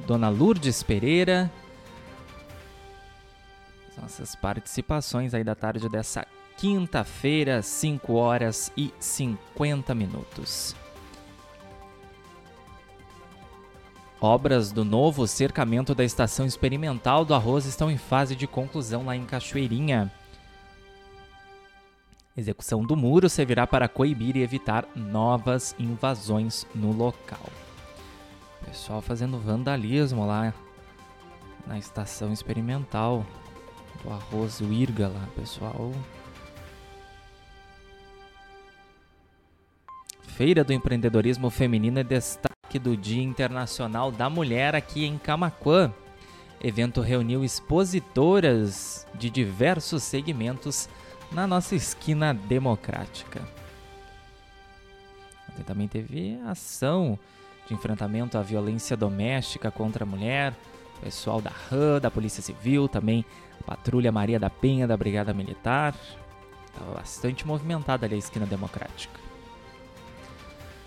Dona 0.06 0.28
Lourdes 0.28 0.80
Pereira. 0.85 1.50
Nossas 4.00 4.37
participações 4.37 5.35
aí 5.35 5.42
da 5.42 5.56
tarde 5.56 5.88
dessa 5.88 6.25
quinta-feira, 6.56 7.62
5 7.62 8.12
horas 8.14 8.70
e 8.76 8.94
50 9.00 9.92
minutos. 9.92 10.76
Obras 14.20 14.70
do 14.70 14.85
novo 14.85 15.26
cercamento 15.26 15.97
da 15.97 16.04
estação 16.04 16.47
experimental 16.47 17.25
do 17.25 17.35
arroz 17.35 17.66
estão 17.66 17.90
em 17.90 17.99
fase 17.99 18.37
de 18.37 18.47
conclusão 18.47 19.04
lá 19.04 19.16
em 19.16 19.25
Cachoeirinha. 19.25 20.12
Execução 22.38 22.85
do 22.85 22.97
muro 22.97 23.28
servirá 23.28 23.66
para 23.66 23.88
coibir 23.88 24.37
e 24.37 24.45
evitar 24.45 24.87
novas 24.95 25.75
invasões 25.76 26.64
no 26.73 26.92
local. 26.92 27.50
Pessoal 28.64 29.02
fazendo 29.02 29.40
vandalismo 29.40 30.25
lá 30.25 30.54
na 31.66 31.76
estação 31.76 32.33
experimental 32.33 33.26
do 34.04 34.12
arroz 34.12 34.61
Wirga 34.61 35.09
lá, 35.09 35.28
pessoal. 35.35 35.90
Feira 40.21 40.62
do 40.62 40.73
Empreendedorismo 40.73 41.50
Feminino 41.50 41.99
é 41.99 42.04
destaque 42.04 42.78
do 42.78 42.97
Dia 42.97 43.21
Internacional 43.21 44.12
da 44.12 44.30
Mulher 44.30 44.76
aqui 44.76 45.04
em 45.04 45.18
Camaquã. 45.18 45.92
Evento 46.62 47.00
reuniu 47.00 47.42
expositoras 47.42 49.04
de 49.12 49.28
diversos 49.28 50.04
segmentos 50.04 50.88
na 51.32 51.47
nossa 51.47 51.75
esquina 51.75 52.32
democrática. 52.32 53.42
Ontem 55.50 55.62
também 55.62 55.88
teve 55.88 56.38
ação 56.47 57.18
de 57.66 57.75
enfrentamento 57.75 58.38
à 58.38 58.42
violência 58.42 58.97
doméstica 58.97 59.70
contra 59.70 60.04
a 60.04 60.06
mulher, 60.06 60.54
pessoal 61.02 61.40
da 61.40 61.50
RAM, 61.50 62.00
da 62.00 62.11
Polícia 62.11 62.42
Civil, 62.42 62.88
também 62.88 63.25
a 63.61 63.64
Patrulha 63.64 64.11
Maria 64.11 64.38
da 64.38 64.50
Penha 64.50 64.87
da 64.87 64.97
Brigada 64.97 65.35
Militar. 65.35 65.94
Estava 66.66 66.94
bastante 66.94 67.47
movimentada 67.47 68.06
ali 68.06 68.14
a 68.14 68.18
esquina 68.18 68.47
democrática. 68.47 69.18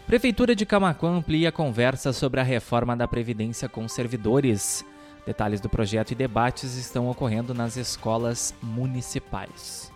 Prefeitura 0.08 0.56
de 0.56 0.66
Camaquã 0.66 1.10
amplia 1.10 1.52
conversa 1.52 2.12
sobre 2.12 2.40
a 2.40 2.44
reforma 2.44 2.96
da 2.98 3.08
Previdência 3.08 3.70
com 3.70 3.88
servidores. 3.88 4.86
Detalhes 5.26 5.62
do 5.62 5.70
projeto 5.70 6.12
e 6.12 6.16
debates 6.16 6.76
estão 6.76 7.10
ocorrendo 7.10 7.54
nas 7.54 7.78
escolas 7.78 8.54
municipais. 8.62 9.91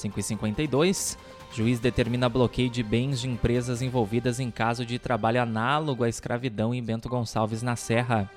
552. 0.00 1.18
Juiz 1.52 1.80
determina 1.80 2.28
bloqueio 2.28 2.70
de 2.70 2.82
bens 2.82 3.20
de 3.20 3.28
empresas 3.28 3.82
envolvidas 3.82 4.38
em 4.38 4.50
caso 4.50 4.86
de 4.86 4.98
trabalho 4.98 5.42
análogo 5.42 6.04
à 6.04 6.08
escravidão 6.08 6.72
em 6.74 6.82
Bento 6.82 7.08
Gonçalves 7.08 7.62
na 7.62 7.76
Serra. 7.76 8.30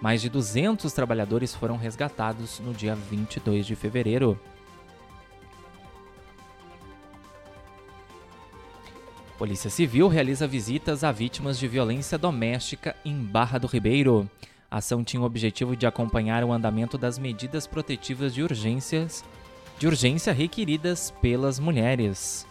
Mais 0.00 0.20
de 0.20 0.28
200 0.28 0.92
trabalhadores 0.92 1.54
foram 1.54 1.76
resgatados 1.76 2.60
no 2.60 2.74
dia 2.74 2.94
22 2.94 3.66
de 3.66 3.76
fevereiro. 3.76 4.38
Polícia 9.38 9.70
Civil 9.70 10.08
realiza 10.08 10.46
visitas 10.46 11.04
a 11.04 11.12
vítimas 11.12 11.58
de 11.58 11.68
violência 11.68 12.16
doméstica 12.16 12.96
em 13.04 13.16
Barra 13.16 13.58
do 13.58 13.66
Ribeiro. 13.66 14.28
A 14.70 14.78
ação 14.78 15.04
tinha 15.04 15.20
o 15.22 15.26
objetivo 15.26 15.76
de 15.76 15.86
acompanhar 15.86 16.42
o 16.42 16.52
andamento 16.52 16.98
das 16.98 17.18
medidas 17.18 17.66
protetivas 17.66 18.34
de 18.34 18.42
urgências 18.42 19.22
de 19.78 19.86
urgência 19.86 20.32
requeridas 20.32 21.10
pelas 21.20 21.58
mulheres. 21.58 22.46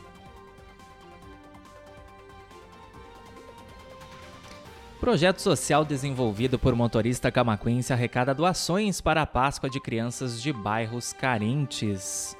Projeto 5.00 5.40
social 5.40 5.86
desenvolvido 5.86 6.58
por 6.58 6.74
motorista 6.74 7.32
camaquense 7.32 7.94
arrecada 7.94 8.34
doações 8.34 9.02
para 9.02 9.22
a 9.22 9.28
Páscoa 9.28 9.70
de 9.70 9.80
crianças 9.80 10.42
de 10.42 10.52
bairros 10.52 11.14
carentes. 11.14 12.36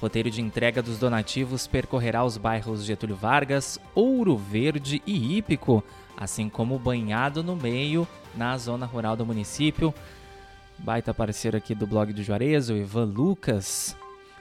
Roteiro 0.00 0.30
de 0.30 0.40
entrega 0.40 0.82
dos 0.82 0.98
donativos 0.98 1.66
percorrerá 1.66 2.24
os 2.24 2.38
bairros 2.38 2.84
Getúlio 2.84 3.14
Vargas, 3.14 3.78
Ouro 3.94 4.38
Verde 4.38 5.02
e 5.06 5.36
Hípico, 5.36 5.84
assim 6.16 6.48
como 6.48 6.78
Banhado 6.78 7.42
no 7.42 7.54
Meio, 7.54 8.08
na 8.34 8.56
zona 8.56 8.86
rural 8.86 9.14
do 9.14 9.26
município. 9.26 9.92
Baita 10.82 11.12
parceiro 11.12 11.58
aqui 11.58 11.74
do 11.74 11.86
blog 11.86 12.12
do 12.12 12.22
Juarez, 12.22 12.70
o 12.70 12.74
Ivan 12.74 13.04
Lucas, 13.04 13.94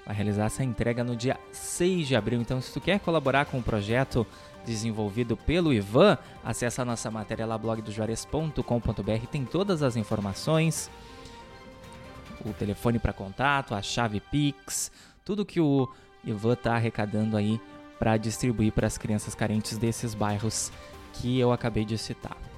vai 0.06 0.15
realizar 0.15 0.45
essa 0.45 0.63
entrega 0.63 1.04
no 1.04 1.13
dia 1.13 1.38
6 1.52 2.08
de 2.08 2.15
abril. 2.15 2.39
Então, 2.39 2.62
se 2.62 2.71
tu 2.71 2.80
quer 2.80 2.99
colaborar 2.99 3.45
com 3.45 3.60
o 3.60 3.63
projeto 3.63 4.25
desenvolvido 4.65 5.36
pelo 5.36 5.73
Ivan, 5.73 6.17
acessa 6.43 6.82
a 6.82 6.86
nossa 6.86 7.12
matéria 7.12 7.45
lá 7.45 7.58
blogdojuarez.com.br, 7.58 9.28
tem 9.30 9.43
todas 9.43 9.84
as 9.84 9.97
informações, 9.97 10.89
o 12.45 12.54
telefone 12.54 12.99
para 12.99 13.12
contato, 13.12 13.75
a 13.75 13.82
chave 13.82 14.21
Pix, 14.21 14.91
tudo 15.25 15.45
que 15.45 15.60
o 15.60 15.89
Ivan 16.23 16.54
está 16.54 16.75
arrecadando 16.75 17.36
aí 17.36 17.60
para 17.99 18.15
distribuir 18.15 18.71
para 18.71 18.88
as 18.88 18.97
crianças 18.97 19.36
carentes 19.36 19.78
desses 19.78 20.13
bairros 20.13 20.71
que 21.13 21.38
eu 21.38 21.52
acabei 21.52 21.84
de 21.84 21.97
citar. 21.97 22.48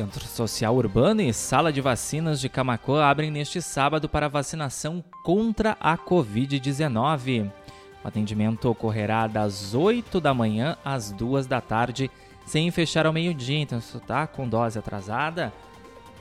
Centro 0.00 0.26
Social 0.26 0.74
Urbano 0.74 1.20
e 1.20 1.30
Sala 1.30 1.70
de 1.70 1.82
Vacinas 1.82 2.40
de 2.40 2.48
Camacuã 2.48 3.04
abrem 3.04 3.30
neste 3.30 3.60
sábado 3.60 4.08
para 4.08 4.30
vacinação 4.30 5.04
contra 5.22 5.76
a 5.78 5.94
Covid-19. 5.98 7.52
O 8.02 8.08
atendimento 8.08 8.70
ocorrerá 8.70 9.26
das 9.26 9.74
8 9.74 10.18
da 10.18 10.32
manhã 10.32 10.78
às 10.82 11.12
2 11.12 11.46
da 11.46 11.60
tarde, 11.60 12.10
sem 12.46 12.70
fechar 12.70 13.04
ao 13.04 13.12
meio-dia. 13.12 13.58
Então, 13.58 13.78
se 13.78 13.92
tu 13.92 14.00
tá 14.00 14.26
com 14.26 14.48
dose 14.48 14.78
atrasada, 14.78 15.52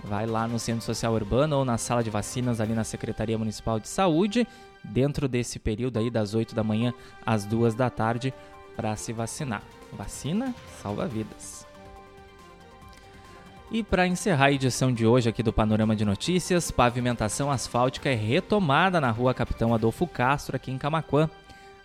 vai 0.04 0.26
lá 0.26 0.46
no 0.46 0.60
Centro 0.60 0.84
Social 0.84 1.14
Urbano 1.14 1.56
ou 1.56 1.64
na 1.64 1.78
sala 1.78 2.04
de 2.04 2.10
vacinas 2.10 2.60
ali 2.60 2.74
na 2.74 2.84
Secretaria 2.84 3.38
Municipal 3.38 3.80
de 3.80 3.88
Saúde, 3.88 4.46
dentro 4.84 5.26
desse 5.26 5.58
período 5.58 6.00
aí 6.00 6.10
das 6.10 6.34
8 6.34 6.54
da 6.54 6.66
manhã 6.66 6.94
às 7.26 7.46
2 7.46 7.76
da 7.76 7.90
tarde 7.90 8.34
para 8.76 8.94
se 8.98 9.14
vacinar. 9.14 9.64
Vacina 9.94 10.54
salva 10.82 11.08
vidas. 11.08 11.69
E 13.72 13.84
para 13.84 14.08
encerrar 14.08 14.46
a 14.46 14.52
edição 14.52 14.92
de 14.92 15.06
hoje 15.06 15.30
aqui 15.30 15.44
do 15.44 15.54
Panorama 15.54 15.96
de 15.96 16.04
Notícias, 16.04 16.72
pavimentação 16.72 17.52
asfáltica 17.52 18.10
é 18.10 18.16
retomada 18.16 19.00
na 19.00 19.12
rua 19.12 19.32
Capitão 19.32 19.76
Adolfo 19.76 20.08
Castro, 20.08 20.56
aqui 20.56 20.72
em 20.72 20.78
Camaquã. 20.78 21.30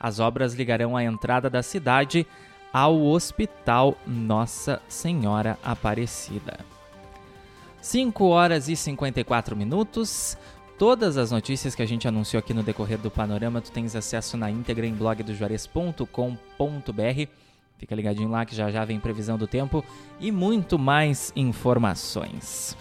As 0.01 0.19
obras 0.19 0.55
ligarão 0.55 0.97
a 0.97 1.05
entrada 1.05 1.51
da 1.51 1.63
cidade 1.63 2.27
ao 2.73 3.03
Hospital 3.03 3.99
Nossa 4.07 4.81
Senhora 4.89 5.59
Aparecida. 5.63 6.59
5 7.83 8.25
horas 8.25 8.71
e 8.71 8.77
54 8.77 9.55
minutos. 9.55 10.39
Todas 10.79 11.19
as 11.19 11.31
notícias 11.31 11.75
que 11.75 11.83
a 11.83 11.87
gente 11.87 12.09
anunciou 12.09 12.39
aqui 12.39 12.55
no 12.55 12.63
decorrer 12.63 12.99
do 12.99 13.11
panorama, 13.11 13.61
tu 13.61 13.71
tens 13.71 13.95
acesso 13.95 14.39
na 14.39 14.51
íntegra 14.51 14.87
em 14.87 14.95
blogdojuarez.com.br. 14.95 17.29
Fica 17.79 17.95
ligadinho 17.95 18.31
lá 18.31 18.45
que 18.45 18.55
já 18.55 18.71
já 18.71 18.85
vem 18.85 19.01
previsão 19.01 19.37
do 19.37 19.47
tempo 19.47 19.85
e 20.21 20.31
muito 20.31 20.79
mais 20.79 21.33
informações. 21.37 22.77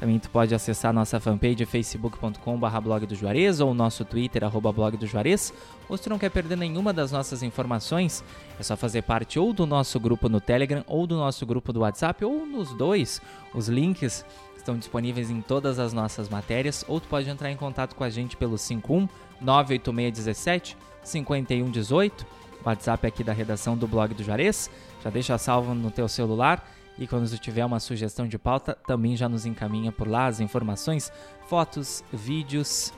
Também 0.00 0.18
tu 0.18 0.28
pode 0.28 0.54
acessar 0.54 0.92
nossa 0.92 1.18
fanpage 1.20 1.64
facebook.com.br 1.64 2.80
blog 2.82 3.06
do 3.06 3.14
Juarez 3.14 3.60
ou 3.60 3.72
nosso 3.72 4.04
Twitter, 4.04 4.44
arroba 4.44 4.72
blog 4.72 4.96
do 4.96 5.06
Juarez. 5.06 5.52
Ou 5.88 5.96
se 5.96 6.02
tu 6.02 6.10
não 6.10 6.18
quer 6.18 6.30
perder 6.30 6.58
nenhuma 6.58 6.92
das 6.92 7.12
nossas 7.12 7.42
informações, 7.42 8.22
é 8.58 8.62
só 8.62 8.76
fazer 8.76 9.02
parte 9.02 9.38
ou 9.38 9.52
do 9.52 9.64
nosso 9.64 9.98
grupo 10.00 10.28
no 10.28 10.40
Telegram 10.40 10.84
ou 10.86 11.06
do 11.06 11.16
nosso 11.16 11.46
grupo 11.46 11.72
do 11.72 11.80
WhatsApp 11.80 12.24
ou 12.24 12.44
nos 12.44 12.74
dois. 12.74 13.22
Os 13.54 13.68
links 13.68 14.26
estão 14.56 14.76
disponíveis 14.76 15.30
em 15.30 15.40
todas 15.40 15.78
as 15.78 15.92
nossas 15.92 16.28
matérias 16.28 16.84
ou 16.88 17.00
tu 17.00 17.08
pode 17.08 17.30
entrar 17.30 17.50
em 17.50 17.56
contato 17.56 17.94
com 17.94 18.02
a 18.02 18.10
gente 18.10 18.36
pelo 18.36 18.58
51 18.58 19.08
98617 19.40 20.76
5118 21.02 22.26
WhatsApp 22.64 23.06
aqui 23.06 23.22
da 23.22 23.32
redação 23.32 23.76
do 23.76 23.86
blog 23.86 24.14
do 24.14 24.22
Juarez. 24.22 24.70
Já 25.02 25.10
deixa 25.10 25.38
salvo 25.38 25.74
no 25.74 25.90
teu 25.90 26.08
celular 26.08 26.68
e 26.98 27.06
quando 27.06 27.26
você 27.26 27.36
tiver 27.36 27.64
uma 27.64 27.80
sugestão 27.80 28.26
de 28.26 28.38
pauta, 28.38 28.76
também 28.86 29.16
já 29.16 29.28
nos 29.28 29.46
encaminha 29.46 29.90
por 29.90 30.06
lá 30.06 30.26
as 30.26 30.40
informações, 30.40 31.12
fotos, 31.48 32.04
vídeos, 32.12 32.92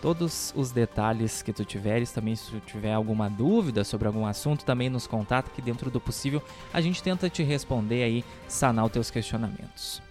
todos 0.00 0.52
os 0.56 0.72
detalhes 0.72 1.40
que 1.40 1.52
tu 1.52 1.64
tiveres. 1.64 2.10
Também 2.10 2.34
se 2.34 2.50
tu 2.50 2.60
tiver 2.60 2.92
alguma 2.92 3.30
dúvida 3.30 3.84
sobre 3.84 4.08
algum 4.08 4.26
assunto, 4.26 4.64
também 4.64 4.90
nos 4.90 5.06
contata 5.06 5.50
que 5.54 5.62
dentro 5.62 5.90
do 5.90 6.00
possível 6.00 6.42
a 6.72 6.80
gente 6.80 7.02
tenta 7.02 7.30
te 7.30 7.42
responder 7.42 8.02
aí, 8.02 8.24
sanar 8.48 8.86
os 8.86 8.92
teus 8.92 9.10
questionamentos. 9.10 10.02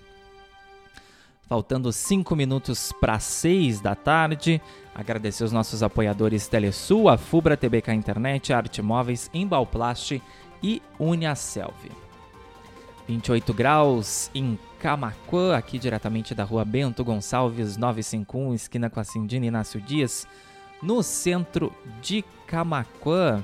Faltando 1.51 1.91
5 1.91 2.33
minutos 2.33 2.93
para 2.93 3.19
6 3.19 3.81
da 3.81 3.93
tarde, 3.93 4.61
agradecer 4.95 5.43
os 5.43 5.51
nossos 5.51 5.83
apoiadores 5.83 6.47
Telesul, 6.47 7.09
a 7.09 7.17
Fubra 7.17 7.57
TBK 7.57 7.91
Internet, 7.91 8.53
Arte 8.53 8.81
Móveis, 8.81 9.29
Embalplast 9.33 10.21
e 10.63 10.81
Uniaselv. 10.97 11.75
28 13.05 13.53
graus 13.53 14.31
em 14.33 14.57
Camacuã, 14.79 15.57
aqui 15.57 15.77
diretamente 15.77 16.33
da 16.33 16.45
rua 16.45 16.63
Bento 16.63 17.03
Gonçalves 17.03 17.75
951, 17.75 18.53
esquina 18.53 18.89
com 18.89 19.01
a 19.01 19.03
Cindina 19.03 19.45
Inácio 19.45 19.81
Dias, 19.81 20.25
no 20.81 21.03
centro 21.03 21.73
de 22.01 22.23
Camacuã, 22.47 23.43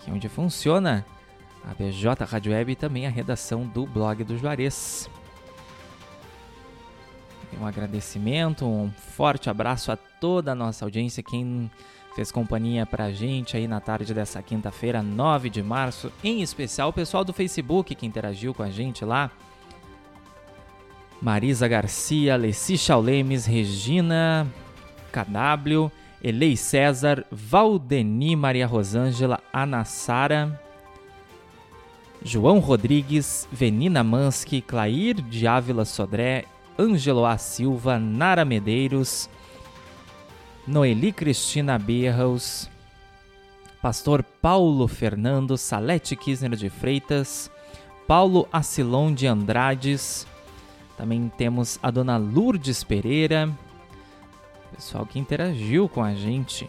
que 0.00 0.10
é 0.10 0.14
onde 0.14 0.30
funciona 0.30 1.04
a 1.62 1.74
BJ 1.74 2.24
Rádio 2.24 2.52
Web 2.52 2.72
e 2.72 2.74
também 2.74 3.06
a 3.06 3.10
redação 3.10 3.66
do 3.66 3.84
blog 3.84 4.24
do 4.24 4.38
Juarez. 4.38 5.10
Um 7.60 7.66
agradecimento, 7.66 8.64
um 8.66 8.90
forte 8.90 9.48
abraço 9.48 9.92
a 9.92 9.96
toda 9.96 10.52
a 10.52 10.54
nossa 10.54 10.84
audiência, 10.84 11.22
quem 11.22 11.70
fez 12.14 12.30
companhia 12.30 12.86
pra 12.86 13.10
gente 13.10 13.56
aí 13.56 13.66
na 13.66 13.80
tarde 13.80 14.14
dessa 14.14 14.42
quinta-feira, 14.42 15.02
9 15.02 15.50
de 15.50 15.62
março, 15.62 16.12
em 16.22 16.42
especial 16.42 16.90
o 16.90 16.92
pessoal 16.92 17.24
do 17.24 17.32
Facebook 17.32 17.94
que 17.94 18.06
interagiu 18.06 18.54
com 18.54 18.62
a 18.62 18.70
gente 18.70 19.04
lá. 19.04 19.30
Marisa 21.20 21.66
Garcia, 21.66 22.36
Leci 22.36 22.76
Chaulemes, 22.76 23.46
Regina 23.46 24.46
KW, 25.10 25.90
Elei 26.22 26.56
César, 26.56 27.24
Valdeni 27.30 28.36
Maria 28.36 28.66
Rosângela, 28.66 29.40
Ana 29.52 29.84
Sara, 29.84 30.60
João 32.22 32.58
Rodrigues, 32.58 33.46
Venina 33.52 34.02
Mansky, 34.02 34.62
Clair 34.62 35.20
de 35.20 35.46
Ávila 35.46 35.84
Sodré, 35.84 36.46
Ângelo 36.78 37.24
A. 37.24 37.38
Silva, 37.38 37.98
Nara 37.98 38.44
Medeiros, 38.44 39.28
Noeli 40.66 41.12
Cristina 41.12 41.78
Berros, 41.78 42.70
Pastor 43.82 44.22
Paulo 44.22 44.88
Fernando, 44.88 45.56
Salete 45.56 46.16
Kisner 46.16 46.56
de 46.56 46.70
Freitas, 46.70 47.50
Paulo 48.06 48.48
Acilon 48.52 49.12
de 49.12 49.26
Andrades, 49.26 50.26
também 50.96 51.30
temos 51.36 51.78
a 51.82 51.90
dona 51.90 52.16
Lourdes 52.16 52.84
Pereira, 52.84 53.50
pessoal 54.74 55.04
que 55.04 55.18
interagiu 55.18 55.88
com 55.88 56.02
a 56.02 56.14
gente 56.14 56.66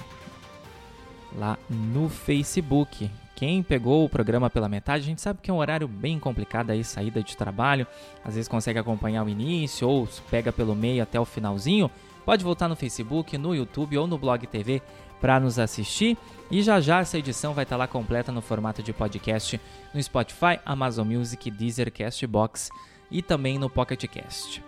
lá 1.37 1.57
no 1.69 2.09
Facebook. 2.09 3.09
Quem 3.35 3.61
pegou 3.61 4.05
o 4.05 4.09
programa 4.09 4.49
pela 4.49 4.69
metade, 4.69 5.03
a 5.03 5.05
gente 5.05 5.21
sabe 5.21 5.39
que 5.41 5.51
é 5.51 5.53
um 5.53 5.57
horário 5.57 5.89
bem 5.89 6.17
complicado 6.17 6.69
aí, 6.69 6.83
saída 6.85 7.21
de 7.21 7.35
trabalho, 7.35 7.85
às 8.23 8.35
vezes 8.35 8.47
consegue 8.47 8.79
acompanhar 8.79 9.25
o 9.25 9.29
início 9.29 9.87
ou 9.87 10.07
pega 10.31 10.53
pelo 10.53 10.73
meio 10.73 11.03
até 11.03 11.19
o 11.19 11.25
finalzinho. 11.25 11.91
Pode 12.23 12.43
voltar 12.43 12.69
no 12.69 12.75
Facebook, 12.75 13.37
no 13.37 13.53
YouTube 13.53 13.97
ou 13.97 14.07
no 14.07 14.17
Blog 14.17 14.47
TV 14.47 14.81
para 15.19 15.39
nos 15.39 15.59
assistir. 15.59 16.17
E 16.49 16.61
já 16.61 16.79
já 16.79 16.99
essa 16.99 17.17
edição 17.17 17.53
vai 17.53 17.63
estar 17.63 17.75
tá 17.75 17.79
lá 17.79 17.87
completa 17.87 18.31
no 18.31 18.41
formato 18.41 18.81
de 18.81 18.93
podcast 18.93 19.59
no 19.93 20.01
Spotify, 20.01 20.59
Amazon 20.65 21.07
Music, 21.07 21.51
Deezer, 21.51 21.91
Castbox 21.91 22.69
e 23.11 23.21
também 23.21 23.59
no 23.59 23.69
Pocket 23.69 24.05
Cast. 24.07 24.63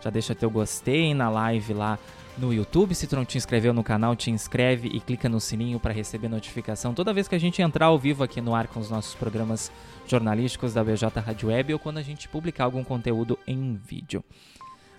Já 0.00 0.10
deixa 0.10 0.34
teu 0.34 0.50
gostei 0.50 1.12
na 1.12 1.28
live 1.28 1.74
lá 1.74 1.98
no 2.38 2.52
YouTube. 2.52 2.94
Se 2.94 3.06
tu 3.06 3.16
não 3.16 3.24
te 3.24 3.38
inscreveu 3.38 3.72
no 3.72 3.84
canal, 3.84 4.16
te 4.16 4.30
inscreve 4.30 4.88
e 4.88 5.00
clica 5.00 5.28
no 5.28 5.40
sininho 5.40 5.78
para 5.78 5.92
receber 5.92 6.28
notificação 6.28 6.94
toda 6.94 7.12
vez 7.12 7.28
que 7.28 7.34
a 7.34 7.38
gente 7.38 7.62
entrar 7.62 7.86
ao 7.86 7.98
vivo 7.98 8.24
aqui 8.24 8.40
no 8.40 8.54
ar 8.54 8.66
com 8.66 8.80
os 8.80 8.90
nossos 8.90 9.14
programas 9.14 9.70
jornalísticos 10.06 10.74
da 10.74 10.82
BJ 10.82 11.20
Rádio 11.20 11.48
Web 11.48 11.72
ou 11.72 11.78
quando 11.78 11.98
a 11.98 12.02
gente 12.02 12.28
publicar 12.28 12.64
algum 12.64 12.84
conteúdo 12.84 13.38
em 13.46 13.74
vídeo. 13.74 14.24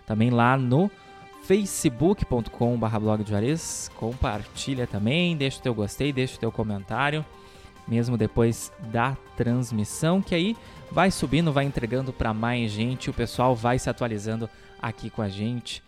Também 0.06 0.30
lá 0.30 0.58
no 0.58 0.92
facebook.com.br 1.44 3.00
blog 3.00 3.24
de 3.24 3.30
Juarez. 3.30 3.92
Compartilha 3.96 4.88
também, 4.88 5.36
deixa 5.36 5.60
o 5.60 5.62
teu 5.62 5.74
gostei, 5.74 6.14
deixa 6.14 6.38
o 6.38 6.40
teu 6.40 6.52
comentário, 6.52 7.26
mesmo 7.88 8.18
depois 8.18 8.72
da 8.92 9.18
transmissão, 9.36 10.22
que 10.22 10.34
aí 10.34 10.56
vai 10.92 11.12
subindo, 11.12 11.52
vai 11.52 11.66
entregando 11.66 12.14
para 12.14 12.34
mais 12.34 12.72
gente, 12.72 13.10
o 13.10 13.14
pessoal 13.14 13.56
vai 13.56 13.78
se 13.78 13.90
atualizando 13.90 14.50
aqui 14.82 15.10
com 15.10 15.22
a 15.22 15.30
gente, 15.30 15.84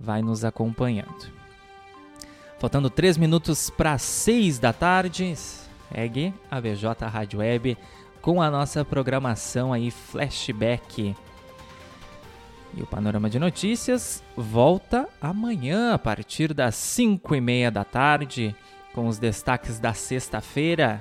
vai 0.00 0.22
nos 0.22 0.44
acompanhando. 0.44 1.30
Faltando 2.58 2.88
3 2.88 3.18
minutos 3.18 3.70
para 3.70 3.98
6 3.98 4.58
da 4.58 4.72
tarde, 4.72 5.34
segue 5.36 6.32
a 6.50 6.60
BJ 6.60 7.06
Rádio 7.06 7.40
Web 7.40 7.76
com 8.20 8.40
a 8.40 8.50
nossa 8.50 8.84
programação 8.84 9.72
aí 9.72 9.90
flashback 9.90 11.14
e 12.74 12.82
o 12.82 12.86
Panorama 12.86 13.28
de 13.28 13.38
Notícias 13.38 14.22
volta 14.36 15.08
amanhã, 15.20 15.92
a 15.92 15.98
partir 15.98 16.54
das 16.54 16.76
5 16.76 17.34
e 17.34 17.40
meia 17.40 17.70
da 17.70 17.84
tarde, 17.84 18.54
com 18.94 19.08
os 19.08 19.18
destaques 19.18 19.78
da 19.78 19.92
sexta-feira, 19.92 21.00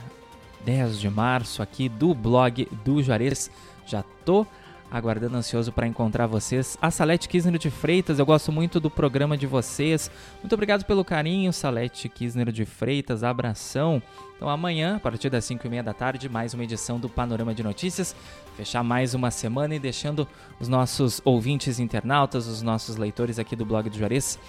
10 0.66 1.00
de 1.00 1.10
março, 1.10 1.62
aqui 1.62 1.88
do 1.88 2.14
blog 2.14 2.68
do 2.84 3.02
Juarez. 3.04 3.52
Já 3.86 4.04
tô 4.26 4.46
aguardando 4.92 5.38
ansioso 5.38 5.72
para 5.72 5.88
encontrar 5.88 6.28
vocês. 6.28 6.78
A 6.82 6.90
Salete 6.90 7.30
Kisner 7.30 7.58
de 7.58 7.70
Freitas, 7.70 8.20
eu 8.20 8.26
gosto 8.26 8.52
muito 8.52 8.80
do 8.80 8.90
programa 8.90 9.38
de 9.38 9.46
vocês. 9.46 10.10
Muito 10.42 10.54
obrigado 10.54 10.84
pelo 10.86 11.06
carinho, 11.06 11.54
Salete 11.54 12.10
Kisner 12.10 12.52
de 12.52 12.66
Freitas, 12.66 13.24
abração. 13.24 14.02
Então 14.36 14.50
amanhã, 14.50 14.96
a 14.96 15.00
partir 15.00 15.30
das 15.30 15.46
5 15.46 15.66
e 15.66 15.70
meia 15.70 15.84
da 15.84 15.94
tarde, 15.94 16.30
mais 16.30 16.54
uma 16.54 16.64
edição 16.64 17.00
do 17.00 17.10
Panorama 17.10 17.54
de 17.54 17.62
Notícias. 17.62 18.16
Fechar 18.56 18.84
mais 18.84 19.14
uma 19.14 19.32
semana 19.32 19.76
e 19.76 19.80
deixando 19.80 20.28
os 20.60 20.68
nossos 20.68 21.22
ouvintes 21.24 21.80
internautas, 21.80 22.48
os 22.48 22.62
nossos 22.62 22.96
leitores 22.96 23.38
aqui 23.38 23.56
do 23.56 23.66
blog 23.66 23.90
do 23.90 23.98
Juarez, 23.98 24.40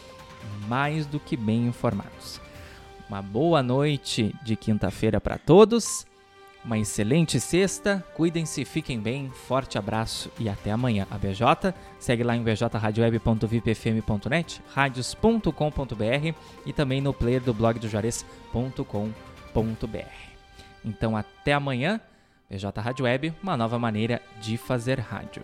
mais 0.68 1.07
do 1.07 1.20
que 1.20 1.37
bem 1.37 1.66
informados. 1.66 2.40
Uma 3.09 3.20
boa 3.20 3.62
noite 3.62 4.35
de 4.44 4.55
quinta-feira 4.55 5.20
para 5.20 5.37
todos 5.37 6.07
uma 6.64 6.79
excelente 6.79 7.38
sexta, 7.40 8.05
cuidem-se, 8.14 8.64
fiquem 8.64 9.01
bem, 9.01 9.29
forte 9.31 9.77
abraço 9.79 10.31
e 10.38 10.49
até 10.49 10.70
amanhã. 10.70 11.09
A 11.11 11.18
BJ 11.18 11.75
segue 11.99 12.23
lá 12.23 12.37
em 12.37 12.42
bjradioweb.vipfm.net, 12.42 14.62
radios.com.br 14.73 16.35
e 16.66 16.73
também 16.73 17.01
no 17.01 17.14
player 17.14 17.42
do 17.42 17.55
blog 17.55 17.79
do 17.79 17.88
Juarez.com.br. 17.88 19.11
Então 20.85 21.16
até 21.16 21.55
amanhã, 21.55 22.01
BJ 22.51 22.81
Rádio 22.81 23.05
Web, 23.05 23.33
uma 23.42 23.57
nova 23.57 23.79
maneira 23.79 24.20
de 24.40 24.57
fazer 24.57 25.01
rádio. 25.01 25.42